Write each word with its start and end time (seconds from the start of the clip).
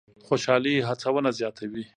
خوشالي 0.27 0.73
هڅونه 0.87 1.29
زیاتوي. 1.39 1.83